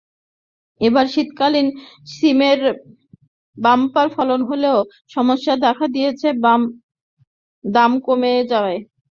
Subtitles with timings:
[0.81, 1.67] এবার শীতকালীন
[2.07, 2.59] শিমের
[3.57, 4.77] বাম্পার ফলন হলেও
[5.11, 6.27] সমস্যা দেখা দিয়েছে
[7.63, 8.79] দাম কমে যাওয়ায়।